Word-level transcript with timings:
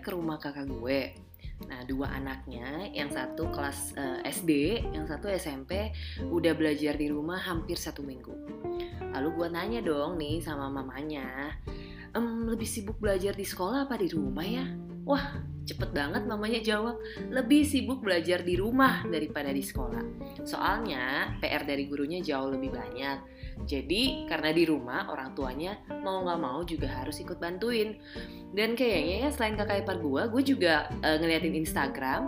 ke 0.00 0.10
rumah 0.16 0.40
kakak 0.40 0.66
gue. 0.68 1.14
Nah, 1.68 1.84
dua 1.84 2.16
anaknya, 2.16 2.88
yang 2.88 3.12
satu 3.12 3.52
kelas 3.52 3.92
uh, 3.92 4.24
eh, 4.24 4.32
SD, 4.32 4.50
yang 4.96 5.04
satu 5.04 5.28
SMP, 5.28 5.92
udah 6.24 6.56
belajar 6.56 6.96
di 6.96 7.12
rumah 7.12 7.36
hampir 7.36 7.76
satu 7.76 8.00
minggu. 8.00 8.32
Lalu 9.12 9.28
gue 9.36 9.48
nanya 9.52 9.80
dong 9.84 10.16
nih 10.16 10.40
sama 10.40 10.72
mamanya, 10.72 11.52
lebih 12.16 12.66
sibuk 12.66 12.96
belajar 12.96 13.36
di 13.36 13.44
sekolah 13.44 13.86
apa 13.86 14.00
di 14.00 14.08
rumah 14.08 14.46
ya? 14.46 14.66
Wah, 15.08 15.40
cepet 15.70 15.90
banget 15.94 16.22
mamanya 16.26 16.60
jawab, 16.60 16.98
lebih 17.30 17.62
sibuk 17.62 18.02
belajar 18.02 18.42
di 18.42 18.58
rumah 18.58 19.06
daripada 19.06 19.54
di 19.54 19.62
sekolah. 19.62 20.02
Soalnya 20.42 21.36
PR 21.38 21.62
dari 21.62 21.86
gurunya 21.86 22.18
jauh 22.18 22.50
lebih 22.50 22.74
banyak. 22.74 23.18
Jadi 23.68 24.24
karena 24.24 24.50
di 24.56 24.64
rumah 24.64 25.12
orang 25.12 25.36
tuanya 25.36 25.76
mau 26.00 26.24
nggak 26.24 26.40
mau 26.40 26.64
juga 26.64 26.88
harus 26.90 27.20
ikut 27.20 27.38
bantuin. 27.38 27.94
Dan 28.50 28.74
kayaknya 28.74 29.28
ya 29.28 29.30
selain 29.30 29.54
kakak 29.54 29.86
ipar 29.86 30.02
gue, 30.02 30.22
gue 30.32 30.42
juga 30.42 30.90
uh, 31.06 31.16
ngeliatin 31.22 31.54
Instagram 31.54 32.26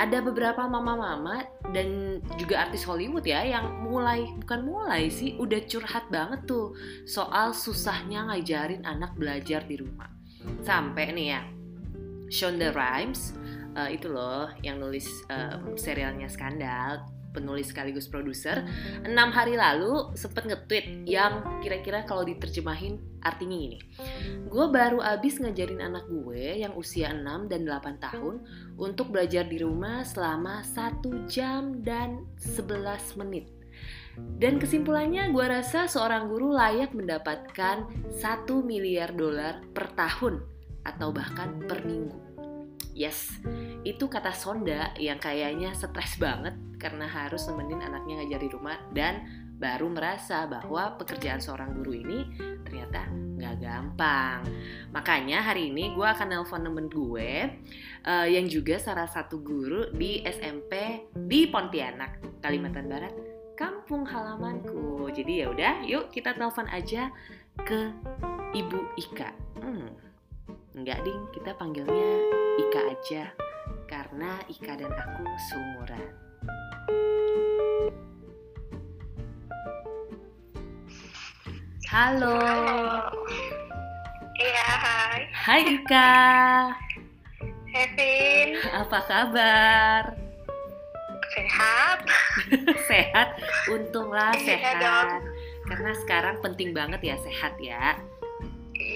ada 0.00 0.18
beberapa 0.24 0.64
mama-mama 0.66 1.46
dan 1.70 2.18
juga 2.40 2.66
artis 2.66 2.82
Hollywood 2.82 3.22
ya 3.22 3.44
yang 3.44 3.84
mulai 3.86 4.26
bukan 4.40 4.60
mulai 4.66 5.12
sih 5.12 5.36
udah 5.38 5.62
curhat 5.68 6.10
banget 6.10 6.42
tuh 6.48 6.74
soal 7.06 7.54
susahnya 7.54 8.26
ngajarin 8.32 8.82
anak 8.82 9.14
belajar 9.14 9.62
di 9.62 9.78
rumah. 9.78 10.10
Sampai 10.64 11.12
nih 11.12 11.28
ya, 11.36 11.40
Shonda 12.30 12.70
Rhimes 12.70 13.34
uh, 13.74 13.90
itu 13.90 14.06
loh 14.08 14.48
yang 14.62 14.78
nulis 14.78 15.06
um, 15.28 15.74
serialnya 15.74 16.30
Skandal 16.30 17.04
penulis 17.30 17.70
sekaligus 17.70 18.10
produser, 18.10 18.66
enam 19.06 19.30
hari 19.30 19.54
lalu 19.54 20.10
sempet 20.18 20.50
nge-tweet 20.50 21.06
yang 21.06 21.62
kira-kira 21.62 22.02
kalau 22.02 22.26
diterjemahin 22.26 22.98
artinya 23.22 23.54
ini. 23.54 23.78
Gue 24.50 24.66
baru 24.66 24.98
abis 24.98 25.38
ngajarin 25.38 25.78
anak 25.78 26.10
gue 26.10 26.58
yang 26.60 26.74
usia 26.74 27.14
6 27.14 27.22
dan 27.46 27.60
8 27.62 28.02
tahun 28.02 28.42
untuk 28.74 29.14
belajar 29.14 29.46
di 29.46 29.62
rumah 29.62 30.02
selama 30.02 30.66
1 30.66 31.30
jam 31.30 31.78
dan 31.86 32.26
11 32.42 33.20
menit. 33.22 33.46
Dan 34.18 34.58
kesimpulannya 34.58 35.30
gue 35.30 35.46
rasa 35.46 35.86
seorang 35.86 36.26
guru 36.26 36.50
layak 36.50 36.92
mendapatkan 36.92 37.86
1 38.10 38.18
miliar 38.66 39.14
dolar 39.14 39.62
per 39.70 39.94
tahun 39.94 40.49
atau 40.84 41.12
bahkan 41.12 41.60
per 41.64 41.84
minggu. 41.84 42.30
Yes, 42.90 43.32
itu 43.86 44.10
kata 44.10 44.34
Sonda 44.34 44.92
yang 44.98 45.22
kayaknya 45.22 45.72
stres 45.72 46.18
banget 46.20 46.52
karena 46.76 47.06
harus 47.06 47.46
nemenin 47.46 47.80
anaknya 47.80 48.24
ngajar 48.24 48.40
di 48.42 48.50
rumah 48.50 48.76
dan 48.90 49.24
baru 49.60 49.92
merasa 49.92 50.48
bahwa 50.48 50.96
pekerjaan 50.96 51.38
seorang 51.38 51.76
guru 51.76 51.92
ini 51.92 52.18
ternyata 52.64 53.04
nggak 53.12 53.56
gampang. 53.60 54.40
Makanya 54.92 55.44
hari 55.44 55.68
ini 55.68 55.92
gue 55.92 56.04
akan 56.04 56.28
nelpon 56.32 56.64
temen 56.64 56.88
gue 56.88 57.30
uh, 58.08 58.26
yang 58.28 58.48
juga 58.48 58.80
salah 58.80 59.08
satu 59.08 59.40
guru 59.44 59.92
di 59.92 60.24
SMP 60.24 61.04
di 61.12 61.48
Pontianak, 61.48 62.40
Kalimantan 62.40 62.88
Barat, 62.88 63.12
kampung 63.56 64.08
halamanku. 64.08 65.08
Jadi 65.12 65.44
ya 65.44 65.52
udah, 65.52 65.84
yuk 65.84 66.08
kita 66.08 66.32
telepon 66.32 66.68
aja 66.72 67.12
ke 67.60 67.92
Ibu 68.56 68.80
Ika. 68.96 69.30
Hmm, 69.60 70.09
enggak 70.74 71.02
ding, 71.02 71.22
kita 71.34 71.50
panggilnya 71.58 72.10
Ika 72.58 72.80
aja 72.94 73.24
karena 73.90 74.38
Ika 74.46 74.72
dan 74.78 74.92
aku 74.94 75.24
seumuran. 75.50 76.08
Halo. 81.90 82.38
Iya, 84.38 84.68
hai. 84.78 85.20
Hai 85.34 85.60
Ika. 85.74 86.14
Kevin. 87.66 88.48
Apa 88.70 88.98
kabar? 89.10 90.02
Sehat. 91.34 91.98
sehat, 92.90 93.28
untunglah 93.70 94.34
iya 94.38 94.58
sehat. 94.58 95.22
Karena 95.66 95.92
sekarang 96.02 96.36
penting 96.42 96.70
banget 96.70 97.02
ya 97.02 97.16
sehat 97.18 97.58
ya. 97.58 97.98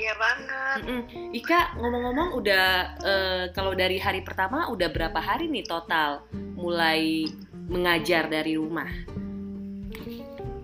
Iya 0.05 0.15
banget. 0.21 0.79
Mm-mm. 0.85 1.33
Ika 1.33 1.81
ngomong-ngomong 1.81 2.29
udah 2.37 2.67
uh, 3.01 3.45
kalau 3.57 3.73
dari 3.73 3.97
hari 3.97 4.21
pertama 4.21 4.69
udah 4.69 4.93
berapa 4.93 5.17
hari 5.17 5.49
nih 5.49 5.65
total 5.65 6.29
mulai 6.61 7.25
mengajar 7.73 8.29
dari 8.29 8.61
rumah? 8.61 8.85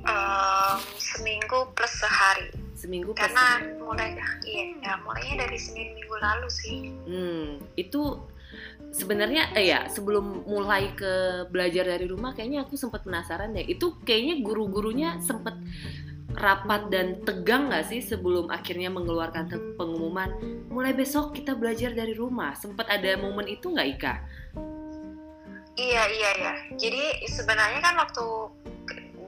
Uh, 0.05 0.77
seminggu 1.01 1.73
plus 1.73 1.89
sehari. 1.97 2.53
Seminggu 2.77 3.17
plus 3.17 3.33
Karena 3.33 3.65
sehari. 3.65 3.81
mulai 3.81 4.09
iya 4.45 4.65
ya 4.77 4.93
mulainya 5.01 5.49
dari 5.49 5.57
senin 5.57 5.97
minggu 5.97 6.17
lalu 6.21 6.49
sih. 6.53 6.79
Hmm 7.09 7.65
itu 7.81 8.21
sebenarnya 8.93 9.57
eh 9.57 9.73
ya 9.73 9.89
sebelum 9.89 10.45
mulai 10.45 10.93
ke 10.93 11.47
belajar 11.49 11.97
dari 11.97 12.05
rumah 12.05 12.37
kayaknya 12.37 12.69
aku 12.69 12.77
sempat 12.77 13.07
penasaran 13.09 13.57
deh 13.57 13.65
itu 13.65 13.97
kayaknya 14.05 14.43
guru-gurunya 14.45 15.17
sempat 15.23 15.57
rapat 16.39 16.91
dan 16.93 17.19
tegang 17.27 17.71
nggak 17.71 17.91
sih 17.91 18.01
sebelum 18.05 18.51
akhirnya 18.51 18.93
mengeluarkan 18.93 19.51
pengumuman? 19.75 20.31
Mulai 20.71 20.95
besok 20.95 21.35
kita 21.35 21.59
belajar 21.59 21.91
dari 21.95 22.15
rumah. 22.15 22.55
Sempat 22.55 22.87
ada 22.87 23.19
momen 23.19 23.51
itu 23.51 23.71
nggak 23.71 23.89
Ika? 23.99 24.15
Iya 25.81 26.03
iya 26.13 26.31
iya. 26.37 26.53
Jadi 26.77 27.25
sebenarnya 27.27 27.81
kan 27.81 27.95
waktu 27.97 28.25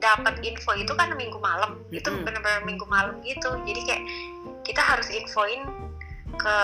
dapat 0.03 0.43
info 0.43 0.75
itu 0.75 0.91
kan 0.93 1.15
minggu 1.15 1.39
malam. 1.39 1.79
Mm 1.79 1.83
-hmm. 1.87 1.99
itu 1.99 2.09
benar-benar 2.23 2.61
minggu 2.67 2.85
malam 2.91 3.15
gitu. 3.23 3.49
Jadi 3.63 3.81
kayak 3.87 4.03
kita 4.67 4.81
harus 4.83 5.07
infoin 5.11 5.63
ke 6.35 6.57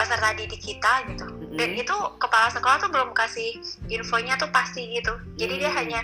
peserta 0.00 0.32
didik 0.32 0.60
kita 0.60 0.92
gitu. 1.12 1.26
Dan 1.50 1.74
itu 1.74 1.96
kepala 2.22 2.48
sekolah 2.48 2.78
tuh 2.78 2.90
belum 2.94 3.10
kasih 3.12 3.58
infonya 3.90 4.38
tuh 4.38 4.48
pasti 4.54 4.86
gitu. 4.96 5.18
Jadi 5.36 5.60
dia 5.60 5.70
hanya 5.74 6.00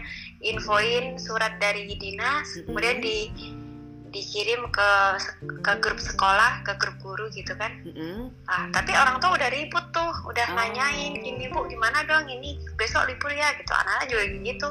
infoin 0.47 1.19
surat 1.19 1.59
dari 1.59 1.91
dinas 1.99 2.63
kemudian 2.67 3.03
di 3.03 3.31
dikirim 4.17 4.65
ke 4.73 4.91
ke 5.61 5.73
grup 5.85 6.01
sekolah 6.01 6.65
ke 6.65 6.73
grup 6.81 6.97
guru 7.05 7.29
gitu 7.37 7.53
kan. 7.61 7.85
Ah 8.49 8.73
tapi 8.73 8.97
orang 8.97 9.21
tuh 9.21 9.29
udah 9.37 9.49
ribut 9.53 9.85
tuh 9.93 10.13
udah 10.25 10.47
oh. 10.49 10.57
nanyain 10.57 11.21
ini 11.21 11.53
bu 11.53 11.69
gimana 11.69 12.01
dong 12.09 12.25
ini? 12.33 12.57
Besok 12.81 13.13
libur 13.13 13.29
ya? 13.29 13.53
Gitu. 13.61 13.69
Anak-anak 13.69 14.07
juga 14.09 14.25
gitu. 14.33 14.69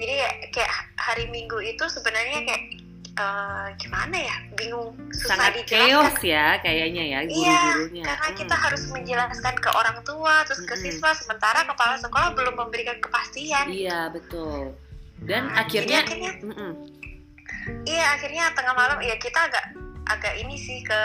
Jadi 0.00 0.14
kayak 0.54 0.72
hari 0.96 1.28
minggu 1.28 1.60
itu 1.60 1.84
sebenarnya 1.92 2.48
kayak 2.48 2.62
uh, 3.18 3.68
gimana 3.76 4.16
ya? 4.16 4.36
Bingung 4.56 4.96
susah 5.12 5.36
sangat 5.36 5.66
chaos 5.68 6.16
ya 6.24 6.60
kayaknya 6.60 7.04
ya 7.08 7.18
guru-gurunya. 7.26 8.02
iya, 8.04 8.08
karena 8.08 8.28
hmm. 8.32 8.38
kita 8.38 8.54
harus 8.56 8.82
menjelaskan 8.88 9.54
ke 9.58 9.70
orang 9.72 9.98
tua 10.04 10.34
terus 10.48 10.62
ke 10.64 10.74
siswa 10.78 11.10
sementara 11.16 11.64
kepala 11.68 11.96
sekolah 12.00 12.32
belum 12.36 12.54
memberikan 12.56 12.96
kepastian. 13.00 13.68
Iya 13.68 14.12
betul. 14.12 14.76
Dan 15.22 15.52
nah, 15.52 15.62
akhirnya, 15.62 16.02
akhirnya 16.02 16.32
iya 17.86 18.18
akhirnya 18.18 18.50
tengah 18.58 18.74
malam 18.74 18.98
ya 19.06 19.14
kita 19.22 19.38
agak 19.38 19.64
agak 20.10 20.34
ini 20.34 20.58
sih 20.58 20.82
ke 20.82 21.02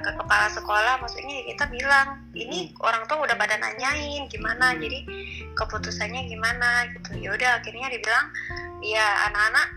ke 0.00 0.10
kepala 0.16 0.48
sekolah. 0.48 0.94
Maksudnya 1.04 1.44
kita 1.52 1.68
bilang 1.68 2.24
ini 2.32 2.72
orang 2.80 3.04
tua 3.04 3.28
udah 3.28 3.36
pada 3.36 3.60
nanyain 3.60 4.24
gimana 4.32 4.72
jadi 4.80 5.04
keputusannya 5.52 6.32
gimana? 6.32 6.88
Gitu. 6.96 7.28
Ya 7.28 7.36
udah 7.36 7.50
akhirnya 7.60 7.92
dibilang 7.92 8.26
ya 8.80 9.28
anak-anak 9.28 9.68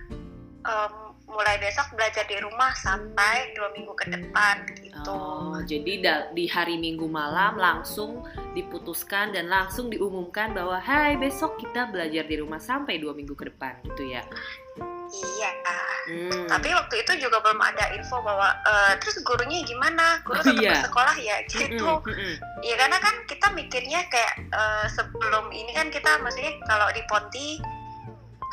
um, 0.63 1.10
mulai 1.31 1.55
besok 1.57 1.95
belajar 1.95 2.27
di 2.27 2.37
rumah 2.43 2.75
sampai 2.75 3.55
dua 3.55 3.71
minggu 3.71 3.93
ke 3.95 4.05
depan 4.11 4.55
gitu. 4.83 5.11
Oh, 5.11 5.57
jadi 5.63 5.93
di 6.35 6.45
hari 6.51 6.77
Minggu 6.77 7.07
malam 7.07 7.57
langsung 7.57 8.27
diputuskan 8.53 9.31
dan 9.31 9.47
langsung 9.47 9.87
diumumkan 9.87 10.51
bahwa 10.51 10.77
Hai 10.77 11.15
besok 11.15 11.57
kita 11.57 11.89
belajar 11.89 12.27
di 12.27 12.35
rumah 12.37 12.59
sampai 12.59 12.99
dua 12.99 13.15
minggu 13.15 13.33
ke 13.33 13.47
depan 13.47 13.79
gitu 13.87 14.11
ya. 14.11 14.21
Iya. 15.11 15.51
Hmm. 16.01 16.47
Tapi 16.49 16.69
waktu 16.73 16.95
itu 17.03 17.27
juga 17.27 17.43
belum 17.43 17.61
ada 17.61 17.93
info 17.93 18.23
bahwa 18.23 18.51
uh, 18.63 18.93
terus 18.97 19.19
gurunya 19.21 19.61
gimana? 19.67 20.23
Guru 20.23 20.39
oh, 20.39 20.45
tetap 20.45 20.63
iya. 20.63 20.81
sekolah 20.87 21.15
ya 21.19 21.37
gitu. 21.45 21.87
Mm 22.07 22.13
-mm, 22.15 22.33
Ya 22.65 22.75
karena 22.79 22.97
kan 22.97 23.15
kita 23.27 23.47
mikirnya 23.53 24.01
kayak 24.07 24.33
uh, 24.55 24.85
sebelum 24.89 25.51
ini 25.51 25.71
kan 25.75 25.91
kita 25.93 26.19
maksudnya 26.23 26.57
kalau 26.65 26.87
di 26.95 27.03
Ponti 27.05 27.47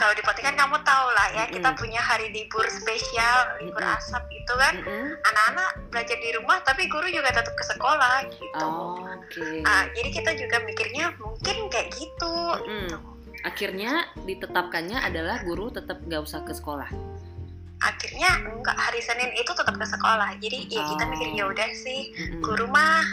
kalau 0.09 0.25
di 0.25 0.41
kan 0.41 0.57
kamu 0.57 0.81
tahu 0.89 1.07
lah 1.13 1.29
ya 1.37 1.45
kita 1.53 1.69
punya 1.77 2.01
hari 2.01 2.33
libur 2.33 2.65
spesial 2.73 3.61
libur 3.61 3.85
asap 3.85 4.25
itu 4.33 4.53
kan. 4.57 4.81
Anak-anak 5.21 5.93
belajar 5.93 6.17
di 6.17 6.33
rumah 6.33 6.65
tapi 6.65 6.89
guru 6.89 7.13
juga 7.13 7.29
tetap 7.29 7.53
ke 7.53 7.65
sekolah 7.69 8.25
gitu. 8.33 8.65
Oh, 8.65 9.05
okay. 9.05 9.61
nah, 9.61 9.85
jadi 9.93 10.09
kita 10.09 10.31
juga 10.41 10.65
mikirnya 10.65 11.13
mungkin 11.21 11.69
kayak 11.69 11.93
gitu, 11.93 12.37
gitu. 12.65 12.97
akhirnya 13.45 14.09
ditetapkannya 14.25 14.97
adalah 14.97 15.45
guru 15.45 15.69
tetap 15.69 16.01
nggak 16.01 16.25
usah 16.25 16.41
ke 16.41 16.57
sekolah. 16.57 16.89
Akhirnya 17.85 18.49
enggak 18.49 18.81
hari 18.81 19.05
Senin 19.05 19.29
itu 19.37 19.53
tetap 19.53 19.77
ke 19.77 19.85
sekolah. 19.85 20.41
Jadi 20.41 20.73
ya 20.73 20.89
kita 20.89 21.05
mikir 21.05 21.37
ya 21.37 21.45
udah 21.53 21.69
sih 21.77 22.17
guru 22.41 22.65
mah 22.73 23.05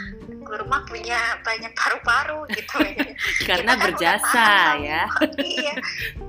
guru 0.46 0.64
mah 0.70 0.86
punya 0.86 1.18
banyak 1.42 1.74
paru-paru 1.74 2.46
gitu. 2.54 2.78
Karena 3.48 3.74
kan 3.74 3.82
berjasa 3.90 4.48
ya. 4.78 5.02
iya 5.42 5.74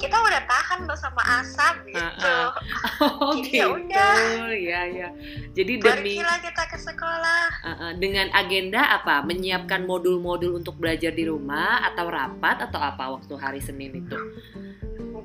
kita 0.01 0.17
udah 0.17 0.41
tahan 0.49 0.89
loh 0.89 0.97
sama 0.97 1.21
asap 1.41 1.93
gitu. 1.93 2.33
Uh, 2.33 2.49
uh. 3.05 3.11
oh 3.21 3.33
jadi 3.37 3.53
ya 3.53 3.65
gitu. 3.69 3.77
udah. 3.77 4.13
Ya 4.57 4.81
ya 4.89 5.09
jadi 5.53 5.73
demi 5.77 6.17
kita 6.17 6.63
ke 6.67 6.77
sekolah. 6.81 7.43
Uh, 7.61 7.69
uh, 7.69 7.91
dengan 8.01 8.33
agenda 8.33 8.81
apa? 8.97 9.21
Menyiapkan 9.21 9.85
modul-modul 9.85 10.57
untuk 10.57 10.81
belajar 10.81 11.13
di 11.13 11.29
rumah 11.29 11.85
atau 11.93 12.09
rapat 12.09 12.65
atau 12.65 12.81
apa 12.81 13.13
waktu 13.13 13.33
hari 13.37 13.61
Senin 13.61 13.93
itu? 14.05 14.17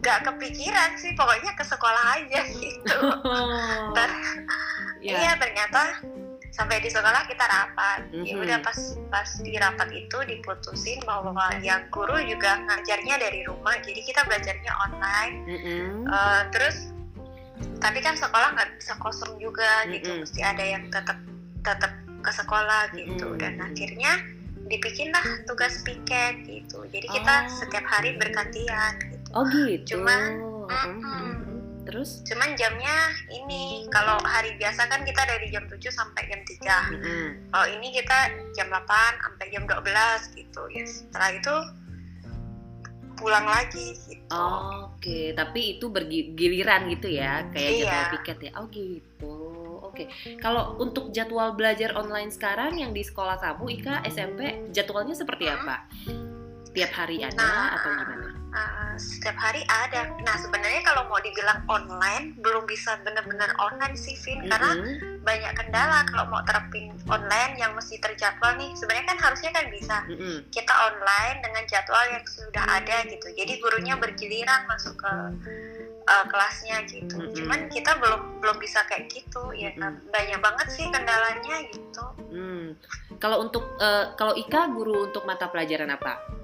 Nggak 0.03 0.29
kepikiran 0.29 0.99
sih 0.99 1.15
pokoknya 1.15 1.55
ke 1.56 1.65
sekolah 1.65 2.05
aja 2.21 2.41
gitu. 2.61 2.99
Ter 3.97 4.11
yeah. 5.03 5.19
iya 5.19 5.33
ternyata 5.39 6.03
sampai 6.52 6.84
di 6.84 6.93
sekolah 6.93 7.25
kita 7.26 7.44
rapat 7.49 8.12
mm-hmm. 8.12 8.28
ya 8.28 8.34
udah 8.37 8.58
pas 8.60 8.78
pas 9.08 9.28
di 9.40 9.56
rapat 9.56 9.88
itu 9.90 10.19
diputusin 10.28 11.00
bahwa 11.08 11.32
yang 11.64 11.88
guru 11.88 12.20
juga 12.22 12.60
ngajarnya 12.69 13.16
dari 13.16 13.40
rumah 13.49 13.75
jadi 13.81 14.00
kita 14.04 14.20
belajarnya 14.28 14.72
online 14.88 15.34
mm-hmm. 15.49 15.84
uh, 16.12 16.43
terus 16.52 16.93
tapi 17.81 17.99
kan 18.04 18.14
sekolah 18.14 18.52
nggak 18.52 18.70
bisa 18.76 18.93
kosong 19.00 19.40
juga 19.40 19.88
mm-hmm. 19.88 19.93
gitu 19.96 20.10
mesti 20.20 20.40
ada 20.44 20.64
yang 20.64 20.84
tetap 20.93 21.19
tetap 21.64 21.93
ke 22.22 22.31
sekolah 22.31 22.93
gitu 22.94 23.26
mm-hmm. 23.32 23.40
dan 23.40 23.55
akhirnya 23.58 24.12
dibikinlah 24.69 25.26
tugas 25.48 25.81
piket 25.82 26.44
gitu 26.44 26.84
jadi 26.93 27.08
kita 27.08 27.34
oh. 27.48 27.50
setiap 27.50 27.84
hari 27.88 28.14
bergantian 28.20 28.94
gitu 29.08 29.22
Oh 29.32 29.48
gitu. 29.48 29.96
Cuman, 29.96 30.22
mm 30.69 30.93
-mm. 31.00 31.32
Terus? 31.84 32.23
Cuman 32.26 32.55
jamnya 32.55 33.12
ini 33.31 33.87
kalau 33.90 34.19
hari 34.23 34.55
biasa 34.58 34.87
kan 34.87 35.02
kita 35.02 35.23
dari 35.26 35.50
jam 35.50 35.64
7 35.67 35.79
sampai 35.90 36.23
jam 36.31 36.40
3 36.43 36.99
mm 36.99 37.29
Kalau 37.52 37.67
ini 37.69 37.88
kita 37.94 38.19
jam 38.55 38.69
8 38.70 38.82
sampai 39.23 39.46
jam 39.50 39.62
12 39.67 40.38
gitu 40.38 40.62
ya. 40.73 40.84
Setelah 40.87 41.31
itu 41.34 41.55
pulang 43.23 43.46
lagi 43.46 43.94
gitu. 44.11 44.34
Oh, 44.34 44.90
Oke, 44.90 44.99
okay. 44.99 45.25
tapi 45.37 45.79
itu 45.79 45.87
bergiliran 45.93 46.90
gitu 46.90 47.06
ya, 47.06 47.46
kayak 47.55 47.70
iya. 47.70 47.84
jadwal 47.87 48.05
piket 48.19 48.38
ya. 48.43 48.50
Oh 48.58 48.67
gitu. 48.73 49.34
Oke, 49.82 50.08
okay. 50.08 50.40
kalau 50.40 50.75
untuk 50.81 51.12
jadwal 51.12 51.52
belajar 51.55 51.93
online 51.94 52.32
sekarang 52.32 52.81
yang 52.81 52.90
di 52.90 53.05
sekolah 53.05 53.38
kamu, 53.38 53.79
Ika 53.79 54.02
SMP, 54.08 54.73
jadwalnya 54.73 55.12
seperti 55.12 55.52
apa? 55.52 55.87
Tiap 56.72 56.92
hari 56.96 57.20
ada 57.20 57.36
nah, 57.36 57.76
atau 57.76 57.90
gimana? 58.00 58.28
Uh, 58.52 58.96
setiap 58.96 59.36
hari 59.36 59.60
ada. 59.69 60.08
Nah 60.24 60.36
sebenarnya 60.40 60.80
kalau 60.84 61.04
mau 61.12 61.20
dibilang 61.20 61.60
online 61.69 62.32
belum 62.40 62.64
bisa 62.64 62.96
benar-benar 63.04 63.52
online 63.60 63.92
sih, 63.92 64.16
Vin, 64.24 64.40
mm 64.40 64.48
-hmm. 64.48 64.50
karena 64.52 64.70
banyak 65.20 65.52
kendala 65.52 66.00
kalau 66.08 66.24
mau 66.32 66.40
terapin 66.48 66.96
online 67.12 67.60
yang 67.60 67.76
mesti 67.76 68.00
terjadwal 68.00 68.56
nih. 68.56 68.72
Sebenarnya 68.72 69.04
kan 69.04 69.19
harusnya 69.20 69.50
kan 69.52 69.69
bisa 69.69 69.96
mm 70.08 70.16
-hmm. 70.16 70.36
kita 70.48 70.72
online 70.72 71.38
dengan 71.44 71.62
jadwal 71.69 72.04
yang 72.08 72.24
sudah 72.24 72.64
ada 72.64 72.96
gitu. 73.04 73.28
Jadi 73.36 73.52
gurunya 73.60 73.94
bergiliran 74.00 74.64
masuk 74.64 74.96
ke 74.96 75.12
uh, 76.08 76.24
kelasnya 76.32 76.88
gitu. 76.88 77.20
Mm 77.20 77.24
-hmm. 77.28 77.36
Cuman 77.36 77.60
kita 77.69 78.00
belum 78.00 78.40
belum 78.40 78.56
bisa 78.56 78.80
kayak 78.88 79.12
gitu 79.12 79.52
ya 79.52 79.76
kan. 79.76 80.00
Banyak 80.08 80.40
banget 80.40 80.66
sih 80.72 80.88
kendalanya 80.88 81.56
gitu. 81.69 82.04
Mm. 82.32 82.80
Kalau 83.20 83.44
untuk 83.44 83.76
uh, 83.76 84.16
kalau 84.16 84.32
Ika 84.32 84.72
guru 84.72 85.12
untuk 85.12 85.28
mata 85.28 85.52
pelajaran 85.52 85.92
apa? 85.92 86.42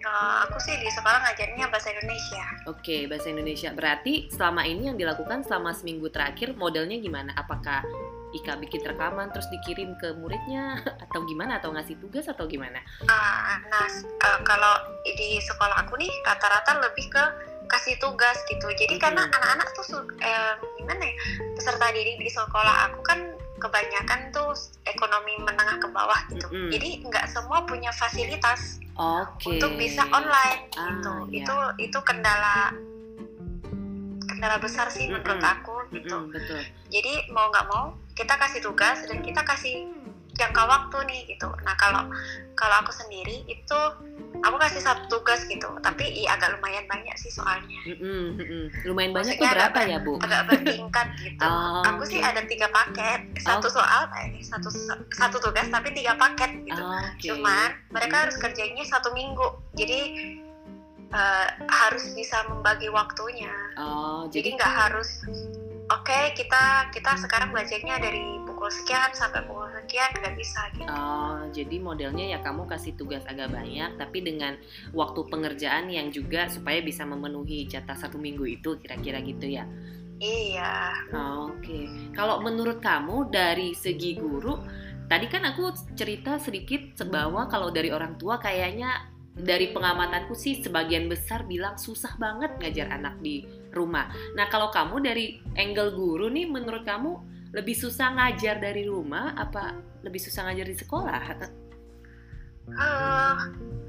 Uh, 0.00 0.48
aku 0.48 0.56
sih 0.64 0.80
di 0.80 0.88
sekolah 0.88 1.20
ngajarnya 1.28 1.68
bahasa 1.68 1.92
Indonesia. 1.92 2.44
Oke, 2.64 2.80
okay, 2.80 3.00
bahasa 3.04 3.28
Indonesia. 3.28 3.68
Berarti 3.76 4.32
selama 4.32 4.64
ini 4.64 4.88
yang 4.88 4.96
dilakukan 4.96 5.44
selama 5.44 5.76
seminggu 5.76 6.08
terakhir 6.08 6.56
modelnya 6.56 6.96
gimana? 6.96 7.36
Apakah 7.36 7.84
Ika 8.30 8.56
bikin 8.62 8.80
rekaman 8.86 9.28
terus 9.34 9.50
dikirim 9.52 9.98
ke 10.00 10.16
muridnya 10.16 10.80
atau 11.04 11.20
gimana? 11.28 11.60
Atau 11.60 11.76
ngasih 11.76 12.00
tugas 12.00 12.24
atau 12.32 12.48
gimana? 12.48 12.80
Uh, 13.04 13.60
nah, 13.68 13.88
uh, 14.24 14.40
kalau 14.40 14.74
di 15.04 15.36
sekolah 15.44 15.84
aku 15.84 16.00
nih 16.00 16.12
rata-rata 16.24 16.80
lebih 16.80 17.04
ke 17.12 17.24
kasih 17.68 17.94
tugas 18.00 18.40
gitu. 18.48 18.66
Jadi 18.72 18.96
hmm. 18.98 19.02
karena 19.04 19.22
anak-anak 19.30 19.68
tuh 19.78 19.86
eh, 20.18 20.54
gimana 20.80 21.06
ya 21.06 21.14
peserta 21.54 21.86
didik 21.94 22.18
di 22.18 22.26
sekolah 22.26 22.90
aku 22.90 22.98
kan 23.06 23.20
kebanyakan 23.60 24.32
tuh 24.34 24.56
ekonomi 24.88 25.38
menengah 25.38 25.78
ke 25.78 25.88
bawah 25.92 26.18
gitu. 26.32 26.48
Mm 26.48 26.56
-hmm. 26.56 26.70
Jadi 26.72 26.88
nggak 27.06 27.26
semua 27.28 27.62
punya 27.68 27.92
fasilitas 27.92 28.80
okay. 29.00 29.56
untuk 29.56 29.72
bisa 29.80 30.04
online 30.12 30.68
ah, 30.76 30.88
gitu. 30.92 31.14
Yeah. 31.32 31.44
Itu 31.44 31.56
itu 31.88 31.98
kendala 32.04 32.76
kendala 34.28 34.56
besar 34.60 34.92
sih 34.92 35.08
mm 35.08 35.16
-hmm. 35.16 35.22
menurut 35.24 35.44
aku 35.44 35.76
gitu. 35.96 36.14
Mm 36.14 36.22
-hmm, 36.28 36.32
betul. 36.36 36.60
Jadi 36.92 37.12
mau 37.32 37.48
nggak 37.48 37.66
mau 37.72 37.84
kita 38.12 38.34
kasih 38.36 38.60
tugas 38.60 39.08
dan 39.08 39.24
kita 39.24 39.40
kasih 39.40 39.88
jangka 40.40 40.62
waktu 40.64 40.98
nih 41.04 41.20
gitu. 41.36 41.52
Nah 41.60 41.76
kalau 41.76 42.08
kalau 42.56 42.76
aku 42.80 42.92
sendiri 42.96 43.44
itu 43.44 43.80
aku 44.40 44.56
kasih 44.56 44.82
satu 44.84 45.20
tugas 45.20 45.44
gitu 45.48 45.68
tapi 45.84 46.04
iya 46.08 46.36
agak 46.36 46.56
lumayan 46.56 46.84
banyak 46.88 47.12
sih 47.20 47.28
soalnya 47.32 47.80
mm 47.84 47.96
-hmm. 48.36 48.62
lumayan 48.88 49.12
banyak 49.12 49.36
tuh 49.36 49.44
berapa 49.48 49.72
agak, 49.72 49.92
ya 49.92 49.98
bu 50.00 50.16
agak 50.20 50.42
bertingkat 50.48 51.08
gitu 51.20 51.44
oh, 51.44 51.84
aku 51.84 52.02
okay. 52.04 52.12
sih 52.16 52.20
ada 52.24 52.40
tiga 52.48 52.68
paket 52.72 53.20
satu 53.40 53.68
oh. 53.68 53.72
soal 53.80 54.02
eh 54.20 54.40
satu 54.40 54.68
satu 55.12 55.36
tugas 55.40 55.68
tapi 55.68 55.92
tiga 55.92 56.16
paket 56.16 56.64
gitu 56.64 56.80
oh, 56.80 56.96
okay. 56.96 57.32
cuman 57.32 57.70
mereka 57.92 58.28
harus 58.28 58.36
kerjanya 58.40 58.84
satu 58.88 59.12
minggu 59.12 59.44
jadi 59.76 60.00
uh, 61.12 61.48
harus 61.68 62.12
bisa 62.16 62.40
membagi 62.48 62.88
waktunya 62.88 63.52
oh, 63.76 64.24
jadi 64.32 64.56
nggak 64.56 64.72
harus 64.88 65.24
oke 65.92 66.04
okay, 66.06 66.32
kita 66.32 66.88
kita 66.96 67.12
sekarang 67.20 67.52
belajarnya 67.52 68.00
dari 68.00 68.40
pukul 68.48 68.72
sekian 68.72 69.12
sampai 69.12 69.44
pukul 69.44 69.68
sekian 69.90 70.14
nggak 70.22 70.36
bisa 70.38 70.60
gitu. 70.78 70.86
Oh, 70.86 71.42
jadi 71.50 71.76
modelnya 71.82 72.24
ya 72.30 72.38
kamu 72.46 72.70
kasih 72.70 72.94
tugas 72.94 73.26
agak 73.26 73.50
banyak, 73.50 73.98
tapi 73.98 74.22
dengan 74.22 74.54
waktu 74.94 75.26
pengerjaan 75.26 75.90
yang 75.90 76.14
juga 76.14 76.46
supaya 76.46 76.78
bisa 76.78 77.02
memenuhi 77.02 77.66
jatah 77.66 77.98
satu 77.98 78.14
minggu 78.14 78.46
itu 78.46 78.78
kira-kira 78.78 79.18
gitu 79.26 79.50
ya? 79.50 79.66
Iya. 80.22 80.94
Oh, 81.10 81.50
Oke, 81.50 81.66
okay. 81.66 81.84
kalau 82.14 82.38
menurut 82.38 82.78
kamu 82.78 83.34
dari 83.34 83.74
segi 83.74 84.14
guru, 84.14 84.62
tadi 85.10 85.26
kan 85.26 85.42
aku 85.42 85.74
cerita 85.98 86.38
sedikit 86.38 86.94
bahwa 87.10 87.50
kalau 87.50 87.74
dari 87.74 87.90
orang 87.90 88.14
tua 88.14 88.38
kayaknya 88.38 89.10
dari 89.34 89.74
pengamatanku 89.74 90.38
sih 90.38 90.62
sebagian 90.62 91.10
besar 91.10 91.50
bilang 91.50 91.74
susah 91.74 92.14
banget 92.14 92.54
ngajar 92.62 92.94
anak 92.94 93.18
di 93.18 93.42
rumah. 93.74 94.06
Nah 94.38 94.46
kalau 94.46 94.70
kamu 94.70 95.02
dari 95.02 95.42
angle 95.58 95.98
guru 95.98 96.30
nih, 96.30 96.46
menurut 96.46 96.86
kamu 96.86 97.29
lebih 97.50 97.74
susah 97.74 98.14
ngajar 98.14 98.62
dari 98.62 98.86
rumah 98.86 99.34
apa 99.34 99.74
lebih 100.06 100.20
susah 100.22 100.46
ngajar 100.48 100.66
di 100.70 100.76
sekolah? 100.78 101.22
Uh, 102.70 103.34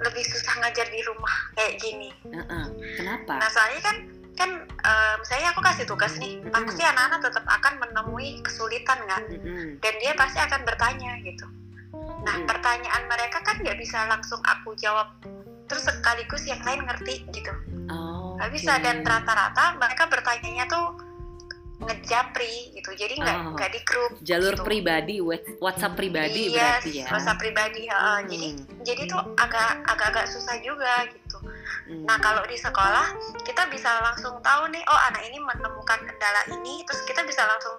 lebih 0.01 0.25
susah 0.25 0.53
ngajar 0.65 0.89
di 0.89 1.01
rumah 1.05 1.35
kayak 1.53 1.77
gini. 1.77 2.09
Uh 2.25 2.41
-uh. 2.41 2.65
Kenapa? 2.97 3.37
Nah 3.37 3.49
soalnya 3.53 3.81
kan 3.85 3.97
kan 4.33 4.49
uh, 4.65 5.15
misalnya 5.21 5.53
aku 5.53 5.61
kasih 5.61 5.85
tugas 5.85 6.17
nih, 6.17 6.41
mm 6.41 6.49
-hmm. 6.49 6.65
pasti 6.65 6.81
anak-anak 6.81 7.21
tetap 7.29 7.45
akan 7.45 7.73
menemui 7.77 8.41
kesulitan 8.41 8.99
kan, 9.05 9.21
mm 9.29 9.37
-hmm. 9.37 9.67
dan 9.83 9.93
dia 10.01 10.13
pasti 10.17 10.39
akan 10.41 10.65
bertanya 10.65 11.21
gitu. 11.21 11.45
Nah 11.93 12.01
mm 12.25 12.25
-hmm. 12.25 12.49
pertanyaan 12.49 13.03
mereka 13.05 13.37
kan 13.45 13.61
nggak 13.61 13.77
bisa 13.77 14.09
langsung 14.09 14.41
aku 14.41 14.73
jawab, 14.81 15.13
terus 15.69 15.85
sekaligus 15.85 16.41
yang 16.49 16.63
lain 16.65 16.81
ngerti 16.89 17.21
gitu. 17.29 17.53
Oh, 17.91 18.39
Gak 18.39 18.49
okay. 18.49 18.55
bisa 18.57 18.73
dan 18.81 19.03
rata-rata 19.05 19.77
mereka 19.77 20.07
bertanyanya 20.09 20.65
tuh 20.65 21.10
ngejapri 21.81 22.77
gitu 22.77 22.89
jadi 22.93 23.13
nggak 23.17 23.37
oh, 23.41 23.53
nggak 23.57 23.71
di 23.73 23.81
grup 23.81 24.11
jalur 24.21 24.53
gitu. 24.53 24.65
pribadi 24.65 25.15
WhatsApp 25.57 25.97
pribadi 25.97 26.53
yes, 26.53 26.55
berarti 26.55 26.91
ya 27.01 27.07
WhatsApp 27.09 27.39
pribadi 27.41 27.83
uh, 27.89 27.97
hmm. 27.97 28.29
jadi 28.29 28.49
jadi 28.85 29.01
tuh 29.09 29.21
agak 29.41 29.81
agak 29.89 30.07
agak 30.13 30.25
susah 30.29 30.55
juga 30.61 31.09
gitu 31.09 31.37
hmm. 31.89 32.05
nah 32.05 32.21
kalau 32.21 32.45
di 32.45 32.57
sekolah 32.57 33.17
kita 33.41 33.65
bisa 33.73 33.89
langsung 34.05 34.37
tahu 34.45 34.69
nih 34.69 34.83
oh 34.85 34.99
anak 35.09 35.25
ini 35.25 35.41
menemukan 35.41 35.99
kendala 36.05 36.41
ini 36.53 36.85
terus 36.85 37.01
kita 37.09 37.25
bisa 37.25 37.41
langsung 37.49 37.75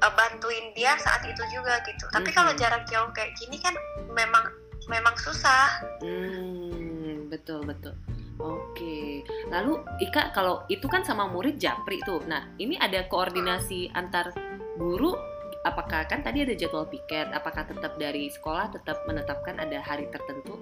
uh, 0.00 0.12
bantuin 0.16 0.72
dia 0.72 0.96
saat 0.96 1.20
itu 1.28 1.42
juga 1.52 1.76
gitu 1.84 2.08
tapi 2.08 2.32
hmm. 2.32 2.36
kalau 2.36 2.52
jarak 2.56 2.88
jauh 2.88 3.12
kayak 3.12 3.36
gini 3.36 3.60
kan 3.60 3.76
memang 4.16 4.48
memang 4.88 5.12
susah 5.20 5.84
hmm, 6.00 7.28
betul 7.28 7.60
betul 7.68 7.92
Oke, 8.36 9.24
lalu 9.48 9.80
Ika 10.04 10.36
kalau 10.36 10.60
itu 10.68 10.84
kan 10.92 11.00
sama 11.00 11.24
murid 11.24 11.56
japri 11.56 12.04
tuh. 12.04 12.20
Nah, 12.28 12.52
ini 12.60 12.76
ada 12.76 13.08
koordinasi 13.08 13.96
antar 13.96 14.36
guru. 14.76 15.16
Apakah 15.64 16.06
kan 16.06 16.22
tadi 16.22 16.44
ada 16.44 16.54
jadwal 16.54 16.86
piket? 16.86 17.32
Apakah 17.32 17.66
tetap 17.66 17.96
dari 17.98 18.30
sekolah 18.30 18.70
tetap 18.70 19.02
menetapkan 19.08 19.56
ada 19.58 19.80
hari 19.82 20.06
tertentu? 20.12 20.60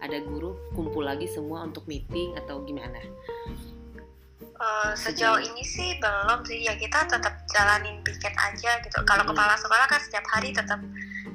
Ada 0.00 0.22
guru 0.22 0.56
kumpul 0.72 1.04
lagi 1.04 1.28
semua 1.28 1.66
untuk 1.66 1.84
meeting 1.90 2.38
atau 2.40 2.62
gimana? 2.64 3.02
Uh, 4.56 4.96
sejauh 4.96 5.36
ini 5.36 5.60
sih 5.60 6.00
belum 6.00 6.40
sih 6.48 6.64
ya 6.64 6.72
kita 6.80 7.04
tetap 7.04 7.44
jalanin 7.52 8.00
piket 8.00 8.32
aja 8.32 8.80
gitu. 8.80 9.04
Kalau 9.04 9.28
hmm. 9.28 9.36
kepala 9.36 9.54
sekolah 9.60 9.86
kan 9.90 10.00
setiap 10.00 10.24
hari 10.32 10.56
tetap 10.56 10.80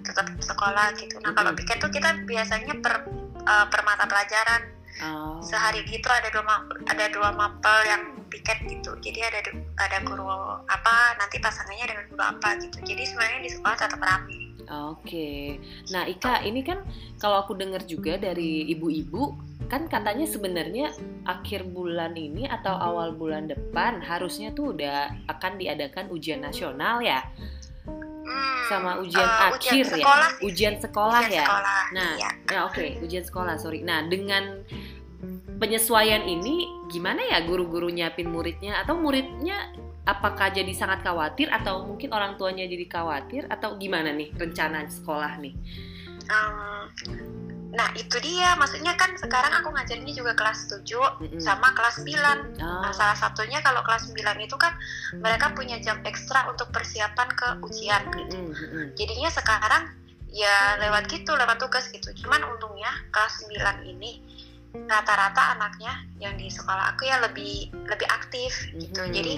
tetap 0.01 0.25
sekolah 0.41 0.89
gitu. 0.97 1.21
Nah 1.21 1.35
kalau 1.37 1.53
piket 1.53 1.77
tuh 1.77 1.93
kita 1.93 2.25
biasanya 2.25 2.73
per 2.81 3.05
uh, 3.45 3.69
per 3.69 3.85
mata 3.85 4.09
pelajaran 4.09 4.80
Oh. 4.99 5.39
Sehari 5.39 5.81
gitu 5.87 6.05
ada 6.05 6.27
dua 6.27 6.43
ada 6.85 7.05
dua 7.09 7.29
mapel 7.31 7.77
yang 7.87 8.03
piket 8.27 8.59
gitu. 8.67 8.91
Jadi 8.99 9.19
ada 9.23 9.39
ada 9.79 9.97
guru 10.03 10.27
apa 10.67 11.15
nanti 11.15 11.39
pasangannya 11.39 11.87
dengan 11.87 12.05
guru 12.11 12.23
apa 12.23 12.59
gitu. 12.59 12.77
Jadi 12.83 13.03
sebenarnya 13.07 13.39
di 13.41 13.51
sekolah 13.51 13.75
tetap 13.77 14.01
ramai. 14.01 14.39
Oke. 14.91 15.59
Nah, 15.91 16.07
Ika, 16.07 16.47
ini 16.47 16.63
kan 16.63 16.79
kalau 17.17 17.43
aku 17.43 17.55
dengar 17.55 17.83
juga 17.83 18.15
dari 18.15 18.67
ibu-ibu 18.71 19.35
kan 19.67 19.87
katanya 19.87 20.27
sebenarnya 20.27 20.91
akhir 21.23 21.63
bulan 21.67 22.11
ini 22.15 22.43
atau 22.43 22.75
awal 22.75 23.15
bulan 23.15 23.47
depan 23.47 24.03
harusnya 24.03 24.51
tuh 24.51 24.75
udah 24.75 25.11
akan 25.27 25.55
diadakan 25.55 26.11
ujian 26.11 26.43
nasional 26.43 26.99
ya. 26.99 27.23
Hmm, 28.21 28.61
Sama 28.69 28.99
ujian 28.99 29.23
eh, 29.23 29.47
akhir 29.51 29.55
ujian 29.59 29.83
ya. 29.83 29.91
sekolah 29.97 30.29
sih. 30.29 30.43
Ujian 30.45 30.75
sekolah 30.77 31.19
Ujian 31.19 31.35
ya. 31.35 31.43
sekolah, 31.43 31.79
Nah, 31.91 32.11
iya. 32.15 32.29
ya 32.47 32.59
oke, 32.63 32.85
ujian 33.03 33.25
sekolah, 33.25 33.53
sorry. 33.57 33.79
Nah, 33.81 34.07
dengan 34.07 34.63
penyesuaian 35.61 36.25
ini 36.25 36.65
gimana 36.89 37.21
ya 37.29 37.45
guru-guru 37.45 37.93
nyiapin 37.93 38.33
muridnya 38.33 38.81
atau 38.81 38.97
muridnya 38.97 39.69
apakah 40.09 40.49
jadi 40.49 40.73
sangat 40.73 41.05
khawatir 41.05 41.45
atau 41.53 41.85
mungkin 41.85 42.09
orang 42.09 42.33
tuanya 42.41 42.65
jadi 42.65 42.89
khawatir 42.89 43.45
atau 43.45 43.77
gimana 43.77 44.09
nih 44.09 44.33
rencana 44.33 44.89
sekolah 44.89 45.37
nih? 45.37 45.53
Em, 46.25 46.89
nah 47.71 47.93
itu 47.93 48.17
dia, 48.17 48.57
maksudnya 48.57 48.97
kan 48.97 49.13
sekarang 49.21 49.61
aku 49.61 49.69
ngajarinnya 49.69 50.17
juga 50.17 50.33
kelas 50.33 50.73
7 50.73 50.81
Mm-mm. 51.21 51.37
sama 51.37 51.71
kelas 51.77 52.01
9 52.01 52.17
Ah, 52.17 52.81
Nah, 52.81 52.91
salah 52.97 53.13
satunya 53.13 53.61
kalau 53.61 53.85
kelas 53.85 54.09
9 54.09 54.17
itu 54.41 54.57
kan 54.57 54.73
mereka 55.21 55.53
punya 55.53 55.77
jam 55.77 56.01
ekstra 56.01 56.49
untuk 56.49 56.73
persiapan 56.73 57.29
ke 57.37 57.47
ujian 57.61 58.01
gitu. 58.17 58.35
mm-mm. 58.49 58.97
Jadinya 58.97 59.29
sekarang 59.29 59.83
ya 60.33 60.81
lewat 60.81 61.13
gitu, 61.13 61.37
lewat 61.37 61.61
tugas 61.61 61.85
gitu. 61.93 62.09
Cuman 62.25 62.41
untungnya 62.49 62.89
kelas 63.13 63.45
9 63.45 63.85
ini 63.85 64.17
rata-rata 64.71 65.57
anaknya 65.57 65.93
yang 66.19 66.35
di 66.39 66.47
sekolah 66.47 66.95
aku 66.95 67.07
ya 67.07 67.19
lebih 67.19 67.71
lebih 67.87 68.07
aktif 68.07 68.51
gitu. 68.75 69.01
Mhm. 69.03 69.13
Jadi 69.13 69.33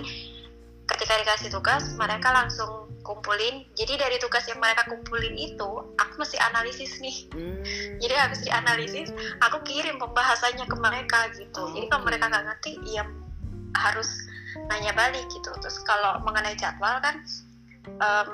ketika 0.84 1.14
dikasih 1.22 1.50
tugas 1.50 1.84
mereka 1.96 2.30
langsung 2.30 2.84
kumpulin. 3.04 3.68
Jadi 3.76 4.00
dari 4.00 4.18
tugas 4.18 4.48
yang 4.48 4.58
mereka 4.64 4.88
kumpulin 4.88 5.36
itu 5.36 5.70
aku 6.00 6.14
mesti 6.18 6.40
analisis 6.40 6.98
nih. 7.04 7.18
Hmm, 7.36 7.60
Jadi 8.00 8.14
habis 8.16 8.40
dianalisis, 8.42 9.12
aku 9.44 9.60
kirim 9.68 10.00
pembahasannya 10.00 10.66
ke 10.66 10.76
mereka 10.80 11.30
gitu. 11.36 11.62
Oh, 11.68 11.70
Jadi 11.76 11.92
kalau 11.92 12.08
mereka 12.08 12.32
nggak 12.32 12.46
ngerti, 12.48 12.72
ya 12.88 13.04
harus 13.76 14.10
nanya 14.72 14.96
balik 14.96 15.28
gitu. 15.30 15.52
Terus 15.60 15.78
kalau 15.84 16.18
mengenai 16.24 16.56
jadwal 16.56 16.98
kan, 17.04 17.22
em, 17.86 18.32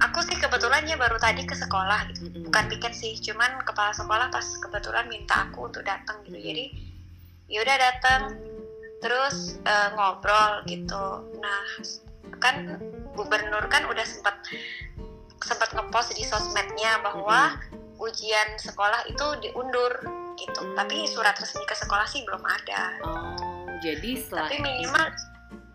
aku 0.00 0.20
sih 0.24 0.36
kebetulan 0.36 0.84
ya 0.84 0.96
baru 0.96 1.16
tadi 1.16 1.44
ke 1.44 1.56
sekolah 1.56 2.08
gitu. 2.12 2.28
mm-mm. 2.28 2.48
Bukan 2.48 2.64
piket 2.72 2.92
sih, 2.92 3.16
cuman 3.20 3.60
kepala 3.64 3.92
sekolah 3.96 4.28
pas 4.28 4.46
kebetulan 4.60 5.06
minta 5.08 5.48
aku 5.48 5.68
untuk 5.68 5.82
datang 5.84 6.20
gitu. 6.28 6.36
Jadi 6.36 6.64
ya 7.46 7.62
udah 7.62 7.76
datang, 7.78 8.20
terus 9.00 9.60
eh, 9.64 9.88
ngobrol 9.94 10.64
gitu. 10.68 11.24
Nah 11.40 11.64
kan 12.42 12.76
gubernur 13.16 13.64
kan 13.72 13.88
udah 13.88 14.04
sempat 14.04 14.36
sempat 15.40 15.70
ngepost 15.72 16.16
di 16.18 16.24
sosmednya 16.26 17.00
bahwa 17.00 17.56
ujian 17.96 18.60
sekolah 18.60 19.08
itu 19.08 19.26
diundur 19.40 19.92
gitu. 20.36 20.60
Hmm. 20.60 20.76
Tapi 20.76 21.08
surat 21.08 21.36
resmi 21.38 21.64
ke 21.64 21.76
sekolah 21.76 22.04
sih 22.08 22.24
belum 22.28 22.42
ada. 22.44 22.82
Oh, 23.04 23.68
jadi 23.80 24.20
Tapi 24.28 24.60
minimal 24.60 25.06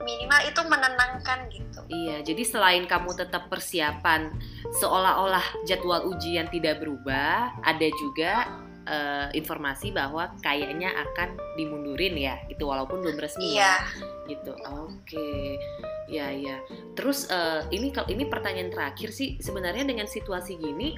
minimal 0.03 0.41
itu 0.45 0.61
menenangkan 0.65 1.39
gitu. 1.49 1.79
Iya, 1.87 2.23
jadi 2.25 2.43
selain 2.45 2.83
kamu 2.85 3.15
tetap 3.15 3.47
persiapan 3.47 4.31
seolah-olah 4.79 5.65
jadwal 5.67 6.07
ujian 6.11 6.47
tidak 6.49 6.79
berubah, 6.81 7.51
ada 7.61 7.87
juga 7.99 8.47
eh, 8.81 9.29
informasi 9.37 9.93
bahwa 9.93 10.33
kayaknya 10.41 10.89
akan 10.89 11.37
dimundurin 11.53 12.17
ya, 12.17 12.41
itu 12.49 12.65
walaupun 12.65 13.05
belum 13.05 13.21
resmi 13.21 13.53
Iya. 13.53 13.61
ya, 13.61 13.75
gitu. 14.25 14.51
Oke, 14.57 15.61
ya 16.09 16.33
ya. 16.33 16.57
Terus 16.97 17.29
eh, 17.29 17.61
ini 17.69 17.93
kalau 17.93 18.09
ini 18.09 18.25
pertanyaan 18.25 18.73
terakhir 18.73 19.13
sih, 19.13 19.37
sebenarnya 19.37 19.85
dengan 19.85 20.09
situasi 20.09 20.57
gini, 20.57 20.97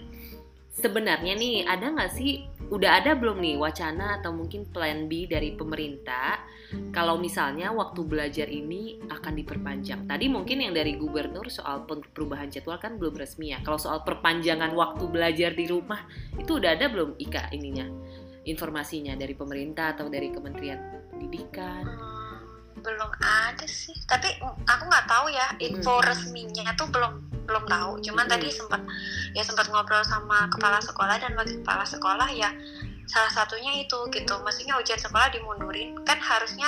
sebenarnya 0.74 1.38
nih 1.38 1.70
ada 1.70 1.94
nggak 1.94 2.12
sih, 2.12 2.50
udah 2.74 3.02
ada 3.02 3.14
belum 3.14 3.38
nih 3.38 3.56
wacana 3.62 4.18
atau 4.20 4.34
mungkin 4.34 4.66
plan 4.74 5.06
B 5.06 5.30
dari 5.30 5.54
pemerintah 5.54 6.42
kalau 6.90 7.22
misalnya 7.22 7.70
waktu 7.70 8.02
belajar 8.02 8.50
ini 8.50 8.98
akan 9.06 9.34
diperpanjang. 9.38 10.10
Tadi 10.10 10.26
mungkin 10.26 10.66
yang 10.66 10.74
dari 10.74 10.98
gubernur 10.98 11.46
soal 11.54 11.86
perubahan 11.86 12.50
jadwal 12.50 12.82
kan 12.82 12.98
belum 12.98 13.14
resmi 13.14 13.54
ya. 13.54 13.62
Kalau 13.62 13.78
soal 13.78 14.02
perpanjangan 14.02 14.74
waktu 14.74 15.06
belajar 15.06 15.54
di 15.54 15.70
rumah 15.70 16.02
itu 16.34 16.58
udah 16.58 16.74
ada 16.74 16.90
belum 16.90 17.22
Ika 17.22 17.54
ininya 17.54 17.86
informasinya 18.44 19.16
dari 19.16 19.38
pemerintah 19.38 19.96
atau 19.96 20.12
dari 20.12 20.34
Kementerian 20.34 21.08
Pendidikan? 21.14 22.13
Belum 22.84 23.10
ada 23.18 23.64
sih. 23.64 23.96
Tapi 24.04 24.28
mm, 24.38 24.64
aku 24.64 24.84
nggak 24.86 25.08
tahu 25.08 25.26
ya 25.30 25.48
info 25.58 25.94
Hmm. 25.96 26.06
resminya 26.06 26.72
tuh 26.74 26.88
belum 26.88 27.14
belum 27.44 27.64
tahu. 27.66 27.92
Cuman 28.02 28.26
Hmm. 28.26 28.34
tadi 28.34 28.48
sempat 28.50 28.82
ya 29.32 29.42
sempat 29.42 29.68
ngobrol 29.68 30.04
sama 30.04 30.48
kepala 30.50 30.80
sekolah 30.80 31.16
dan 31.18 31.32
bagi 31.34 31.58
kepala 31.58 31.84
sekolah 31.84 32.28
ya 32.30 32.52
salah 33.06 33.32
satunya 33.34 33.72
itu 33.78 33.98
gitu. 34.10 34.34
Maksudnya 34.38 34.76
ujian 34.76 34.96
sekolah 34.98 35.28
dimundurin 35.30 35.96
kan 36.04 36.20
harusnya 36.20 36.68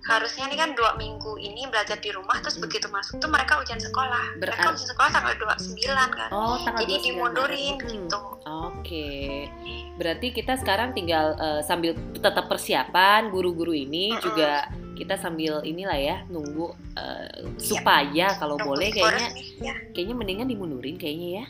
harusnya 0.00 0.48
nih 0.48 0.56
kan 0.56 0.70
dua 0.72 0.96
minggu 0.96 1.36
ini 1.36 1.68
belajar 1.68 1.98
di 1.98 2.08
rumah 2.08 2.40
terus 2.40 2.56
begitu 2.56 2.88
masuk 2.88 3.18
tuh 3.18 3.28
mereka 3.28 3.60
ujian 3.60 3.76
sekolah. 3.76 4.36
Mereka 4.36 4.56
Berarti- 4.56 4.72
ujian 4.74 4.88
sekolah 4.88 5.10
tanggal 5.10 5.34
29 5.36 6.08
kan. 6.10 6.30
Oh, 6.30 6.56
tanggal 6.58 6.80
Jadi 6.80 6.94
29 6.94 7.04
dimundurin. 7.04 7.74
Hmm, 7.74 7.88
gitu. 7.90 8.20
Oke. 8.48 9.08
Berarti 9.94 10.26
kita 10.30 10.56
sekarang 10.56 10.92
tinggal 10.92 11.36
eh, 11.36 11.60
sambil 11.60 11.92
tetap 12.14 12.48
persiapan 12.48 13.28
guru-guru 13.28 13.72
ini 13.72 14.08
Mm-mm. 14.10 14.22
juga 14.22 14.64
kita 14.98 15.14
sambil 15.14 15.62
inilah 15.62 15.94
ya 15.94 16.16
nunggu 16.26 16.74
eh, 16.98 17.30
Iya. 17.38 17.62
supaya 17.62 18.26
kalau 18.36 18.58
Nunggu 18.58 18.74
boleh 18.74 18.88
kayaknya 18.90 19.28
ya. 19.62 19.74
kayaknya 19.94 20.14
mendingan 20.18 20.48
dimundurin 20.50 20.98
kayaknya 20.98 21.28
ya. 21.38 21.44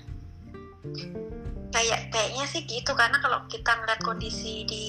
kayak 1.68 2.08
kayaknya 2.08 2.44
sih 2.48 2.64
gitu 2.64 2.96
karena 2.96 3.20
kalau 3.20 3.44
kita 3.52 3.68
ngeliat 3.76 4.00
kondisi 4.00 4.64
di 4.64 4.84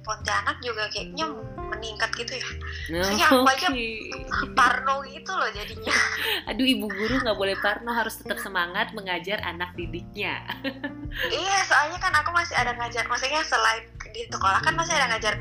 Pontianak 0.00 0.64
juga 0.64 0.88
kayaknya 0.88 1.28
meningkat 1.68 2.08
gitu 2.16 2.40
ya 2.40 2.48
Maksudnya 2.88 3.26
aku 3.28 3.44
aja-. 3.44 3.72
Parno 4.58 5.04
gitu 5.04 5.28
loh 5.28 5.48
jadinya 5.52 5.92
Aduh 6.48 6.64
ibu 6.64 6.88
guru 6.88 7.20
nggak 7.20 7.36
boleh 7.36 7.56
parno 7.60 7.92
harus 7.92 8.16
tetap 8.16 8.40
semangat 8.40 8.96
mengajar 8.96 9.44
anak 9.44 9.76
didiknya. 9.76 10.40
iya 11.44 11.58
soalnya 11.68 12.00
kan 12.00 12.12
aku 12.16 12.32
masih 12.32 12.56
ada 12.56 12.72
ngajar 12.80 13.04
maksudnya 13.06 13.44
selain 13.44 13.84
di 14.12 14.24
sekolah 14.28 14.60
kan 14.64 14.72
masih 14.72 14.96
ada 14.96 15.12
ngajar 15.12 15.34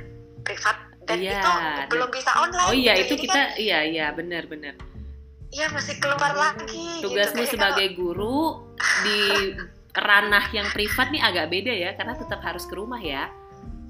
privat 0.43 0.75
dan 1.11 1.19
Iya, 1.19 1.31
itu 1.33 1.49
dan- 1.51 1.89
belum 1.89 2.09
bisa 2.09 2.31
online 2.33 2.65
Oh 2.65 2.73
iya 2.73 2.93
gitu. 2.93 3.03
itu 3.03 3.13
Jadi 3.13 3.23
kita 3.23 3.33
kan, 3.35 3.47
iya 3.57 3.79
iya 3.83 4.05
benar 4.11 4.43
benar. 4.45 4.73
iya 5.49 5.65
masih 5.67 5.95
keluar 5.97 6.31
lagi 6.31 6.87
Tugasmu 7.01 7.43
gitu. 7.43 7.51
Sebagai 7.51 7.87
guru 7.91 8.63
di 9.03 9.19
ranah 10.07 10.45
yang 10.49 10.67
privat 10.67 11.11
nih 11.11 11.19
agak 11.19 11.45
beda 11.47 11.73
ya 11.73 11.89
karena 11.93 12.15
tetap 12.15 12.39
harus 12.39 12.63
ke 12.63 12.73
rumah 12.73 12.97
ya. 12.97 13.27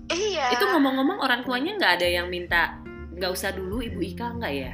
kalau- 0.08 0.18
iya 0.20 0.50
Itu 0.52 0.66
ngomong-ngomong 0.68 1.18
orang 1.20 1.42
tuanya 1.42 1.78
nggak 1.78 1.94
ada 1.96 2.08
yang 2.12 2.28
minta 2.28 2.82
nggak 3.12 3.32
usah 3.32 3.52
dulu 3.52 3.80
ibu 3.80 4.02
Ika 4.02 4.34
nggak 4.34 4.54
ya? 4.56 4.74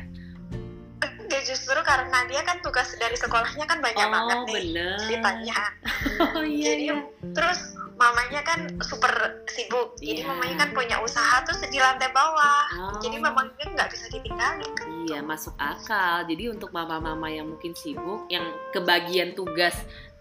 Enggak 1.20 1.44
justru 1.44 1.76
karena 1.78 2.24
dia 2.26 2.40
kan 2.42 2.58
tugas 2.58 2.88
dari 2.96 3.14
sekolahnya 3.14 3.68
kan 3.68 3.78
banyak 3.78 4.00
banget 4.00 4.38
Oh 4.38 4.44
nih 4.48 4.56
bener. 4.72 4.96
ceritanya 4.98 5.58
Oh 6.40 6.42
iya 6.42 6.66
Jadi, 6.72 6.86
iya. 6.86 6.96
terus 7.36 7.60
mamanya 7.98 8.46
kan 8.46 8.60
super 8.80 9.10
sibuk 9.46 9.98
jadi 9.98 10.22
Iya. 10.22 10.30
mamanya 10.30 10.56
kan 10.56 10.70
punya 10.72 11.02
usaha 11.02 11.42
terus 11.42 11.66
di 11.66 11.82
lantai 11.82 12.14
bawah 12.14 12.64
Oh. 12.78 13.02
jadi 13.02 13.18
mamanya 13.18 13.66
nggak 13.66 13.90
bisa 13.90 14.06
ditinggalin 14.10 14.72
Iya 15.08 15.24
masuk 15.24 15.56
akal. 15.56 16.28
Jadi 16.28 16.52
untuk 16.52 16.76
mama-mama 16.76 17.32
yang 17.32 17.48
mungkin 17.48 17.72
sibuk, 17.72 18.28
yang 18.28 18.44
kebagian 18.76 19.32
tugas 19.34 19.72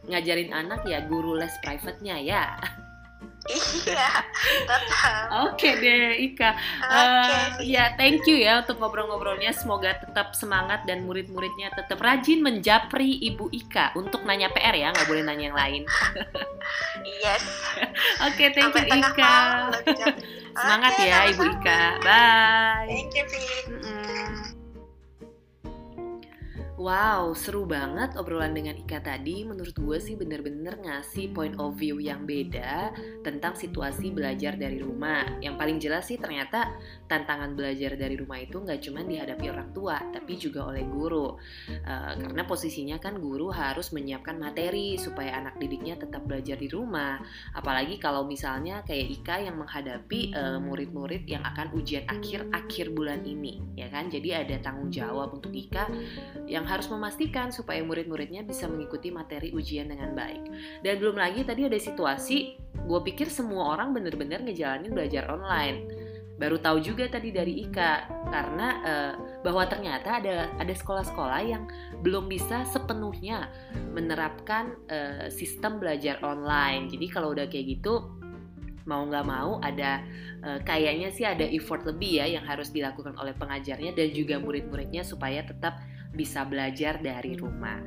ngajarin 0.06 0.54
anak 0.54 0.86
ya 0.86 1.02
guru 1.02 1.34
les 1.34 1.50
private-nya 1.58 2.22
ya. 2.22 2.54
Iya 3.50 4.24
tetap 4.66 4.82
Oke 5.46 5.68
deh 5.78 6.16
Ika. 6.32 6.50
oke 6.82 7.34
Eh, 7.36 7.44
sih. 7.60 7.74
ya 7.74 7.94
thank 7.94 8.24
you 8.24 8.36
ya 8.36 8.62
untuk 8.64 8.78
ngobrol-ngobrolnya. 8.78 9.52
Semoga 9.52 9.98
tetap 9.98 10.32
semangat 10.34 10.82
dan 10.86 11.04
murid-muridnya 11.04 11.70
tetap 11.74 11.98
rajin 12.00 12.40
menjapri 12.42 13.18
Ibu 13.22 13.50
Ika 13.52 13.92
untuk 13.94 14.22
nanya 14.24 14.48
PR 14.50 14.74
ya, 14.74 14.88
nggak 14.90 15.06
boleh 15.06 15.22
nanya 15.22 15.44
yang 15.52 15.58
lain. 15.58 15.82
yes 17.22 17.44
Oke 18.24 18.50
thank 18.54 18.74
sampai 18.74 18.86
you 18.88 18.98
Ika. 19.02 19.14
malam. 19.20 19.72
Semangat 20.56 20.92
Oke, 20.96 21.04
ya 21.04 21.18
Ibu. 21.30 21.42
Ika. 21.60 21.80
Bye. 22.00 22.88
thank 22.88 23.12
you. 23.14 23.92
Wow, 26.86 27.34
seru 27.34 27.66
banget 27.66 28.14
obrolan 28.14 28.54
dengan 28.54 28.78
Ika 28.78 29.02
tadi. 29.02 29.42
Menurut 29.42 29.74
gue 29.74 29.98
sih 29.98 30.14
bener-bener 30.14 30.78
ngasih 30.78 31.34
point 31.34 31.58
of 31.58 31.74
view 31.74 31.98
yang 31.98 32.22
beda 32.22 32.94
tentang 33.26 33.58
situasi 33.58 34.14
belajar 34.14 34.54
dari 34.54 34.78
rumah. 34.78 35.26
Yang 35.42 35.54
paling 35.58 35.78
jelas 35.82 36.06
sih 36.06 36.14
ternyata 36.14 36.78
tantangan 37.10 37.58
belajar 37.58 37.98
dari 37.98 38.14
rumah 38.14 38.38
itu 38.38 38.62
nggak 38.62 38.78
cuma 38.86 39.02
dihadapi 39.02 39.46
orang 39.50 39.74
tua, 39.74 39.98
tapi 40.14 40.38
juga 40.38 40.70
oleh 40.70 40.86
guru. 40.86 41.34
Eh, 41.66 42.12
karena 42.22 42.46
posisinya 42.46 43.02
kan 43.02 43.18
guru 43.18 43.50
harus 43.50 43.90
menyiapkan 43.90 44.38
materi 44.38 44.94
supaya 44.94 45.42
anak 45.42 45.58
didiknya 45.58 45.98
tetap 45.98 46.22
belajar 46.22 46.54
di 46.54 46.70
rumah. 46.70 47.18
Apalagi 47.50 47.98
kalau 47.98 48.30
misalnya 48.30 48.86
kayak 48.86 49.10
Ika 49.10 49.36
yang 49.42 49.58
menghadapi 49.58 50.30
eh, 50.30 50.58
murid-murid 50.62 51.26
yang 51.26 51.42
akan 51.42 51.74
ujian 51.74 52.06
akhir 52.06 52.46
akhir 52.54 52.94
bulan 52.94 53.26
ini, 53.26 53.74
ya 53.74 53.90
kan? 53.90 54.06
Jadi 54.06 54.30
ada 54.30 54.54
tanggung 54.62 54.94
jawab 54.94 55.34
untuk 55.34 55.50
Ika 55.50 55.90
yang 56.46 56.66
yang 56.66 56.75
harus 56.76 56.92
memastikan 56.92 57.48
supaya 57.48 57.80
murid-muridnya 57.80 58.44
bisa 58.44 58.68
mengikuti 58.68 59.08
materi 59.08 59.50
ujian 59.56 59.88
dengan 59.88 60.12
baik. 60.12 60.42
Dan 60.84 61.00
belum 61.00 61.16
lagi 61.16 61.42
tadi 61.42 61.64
ada 61.64 61.80
situasi, 61.80 62.60
gue 62.84 63.00
pikir 63.00 63.32
semua 63.32 63.72
orang 63.72 63.96
bener-bener 63.96 64.44
ngejalanin 64.44 64.92
belajar 64.92 65.26
online. 65.32 65.88
Baru 66.36 66.60
tahu 66.60 66.84
juga 66.84 67.08
tadi 67.08 67.32
dari 67.32 67.64
Ika 67.64 67.92
karena 68.28 68.68
uh, 68.84 69.12
bahwa 69.40 69.64
ternyata 69.64 70.20
ada 70.20 70.52
ada 70.60 70.74
sekolah-sekolah 70.76 71.40
yang 71.40 71.64
belum 72.04 72.28
bisa 72.28 72.68
sepenuhnya 72.68 73.48
menerapkan 73.96 74.76
uh, 74.92 75.32
sistem 75.32 75.80
belajar 75.80 76.20
online. 76.20 76.92
Jadi 76.92 77.08
kalau 77.08 77.32
udah 77.32 77.48
kayak 77.48 77.80
gitu 77.80 78.20
mau 78.86 79.02
nggak 79.02 79.26
mau 79.26 79.58
ada 79.64 80.04
uh, 80.46 80.60
kayaknya 80.62 81.10
sih 81.10 81.26
ada 81.26 81.42
effort 81.42 81.82
lebih 81.88 82.22
ya 82.22 82.38
yang 82.38 82.44
harus 82.46 82.70
dilakukan 82.70 83.18
oleh 83.18 83.34
pengajarnya 83.34 83.92
dan 83.92 84.08
juga 84.14 84.38
murid-muridnya 84.38 85.02
supaya 85.02 85.42
tetap 85.42 85.82
bisa 86.16 86.48
belajar 86.48 86.98
dari 86.98 87.36
rumah. 87.36 87.78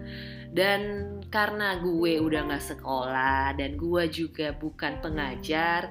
Dan 0.49 0.81
karena 1.29 1.77
gue 1.81 2.21
udah 2.21 2.41
nggak 2.49 2.77
sekolah 2.77 3.57
dan 3.57 3.77
gue 3.77 4.03
juga 4.09 4.53
bukan 4.53 5.01
pengajar, 5.01 5.89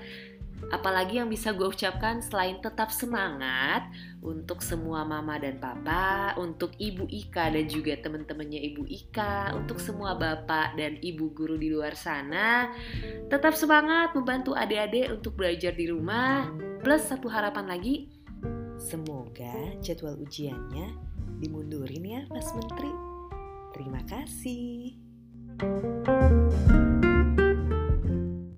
Apalagi 0.68 1.23
yang 1.23 1.30
bisa 1.30 1.54
gue 1.54 1.64
ucapkan 1.64 2.18
selain 2.18 2.59
tetap 2.59 2.90
semangat 2.90 3.87
untuk 4.21 4.59
semua 4.59 5.07
mama 5.07 5.38
dan 5.38 5.57
papa, 5.62 6.35
untuk 6.35 6.75
ibu 6.76 7.07
Ika 7.07 7.54
dan 7.54 7.71
juga 7.71 7.95
teman-temannya 7.97 8.61
ibu 8.75 8.83
Ika, 8.85 9.54
untuk 9.54 9.78
semua 9.78 10.18
bapak 10.18 10.75
dan 10.75 10.99
ibu 10.99 11.30
guru 11.30 11.54
di 11.54 11.71
luar 11.71 11.95
sana, 11.95 12.75
tetap 13.30 13.54
semangat 13.54 14.12
membantu 14.12 14.52
adik-adik 14.59 15.14
untuk 15.14 15.38
belajar 15.38 15.73
di 15.73 15.88
rumah. 15.88 16.50
Plus 16.83 17.07
satu 17.07 17.30
harapan 17.30 17.71
lagi, 17.71 18.11
semoga 18.79 19.75
jadwal 19.83 20.15
ujiannya 20.23 20.95
dimundurin 21.43 22.05
ya 22.07 22.23
Mas 22.31 22.55
Menteri. 22.55 22.91
Terima 23.75 24.01
kasih. 24.07 24.95